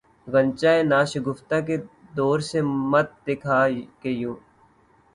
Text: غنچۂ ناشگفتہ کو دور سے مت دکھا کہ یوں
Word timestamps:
غنچۂ 0.31 0.73
ناشگفتہ 0.91 1.57
کو 1.67 1.75
دور 2.17 2.39
سے 2.49 2.59
مت 2.91 3.09
دکھا 3.25 3.59
کہ 4.01 4.09
یوں 4.21 4.35